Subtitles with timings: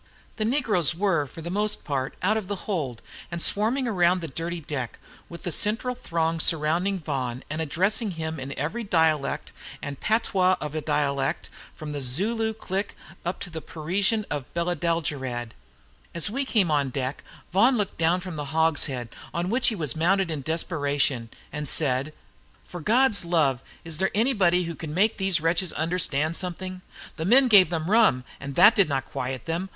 [0.37, 4.27] The negroes were, most of them, out of the hold, and swarming all round the
[4.27, 4.97] dirty deck,
[5.29, 10.73] with a central throng surrounding Vaughan and addressing him in every dialect, and patois of
[10.73, 15.21] a dialect, from the Zulu click up to the Parisian of Beledeljereed.
[15.21, 15.51] [Note 10]
[16.15, 17.23] As we came on deck,
[17.53, 22.11] Vaughan looked down from a hogshead, on which he had mounted in desperation, and said:
[22.65, 26.81] "For God's love, is there anybody who can make these wretches understand something?
[27.17, 29.69] The men gave them rum, and that did not quiet them.